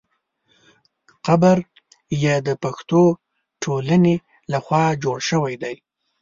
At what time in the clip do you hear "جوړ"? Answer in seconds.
5.03-5.17